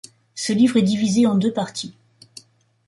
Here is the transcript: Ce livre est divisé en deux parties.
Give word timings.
Ce 0.33 0.51
livre 0.51 0.77
est 0.77 0.81
divisé 0.81 1.27
en 1.27 1.35
deux 1.35 1.53
parties. 1.53 1.93